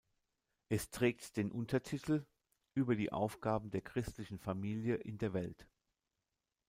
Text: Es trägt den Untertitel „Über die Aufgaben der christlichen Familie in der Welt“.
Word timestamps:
Es 0.67 0.89
trägt 0.89 1.37
den 1.37 1.51
Untertitel 1.51 2.25
„Über 2.73 2.95
die 2.95 3.11
Aufgaben 3.11 3.69
der 3.69 3.81
christlichen 3.81 4.39
Familie 4.39 4.95
in 4.95 5.19
der 5.19 5.31
Welt“. 5.33 5.67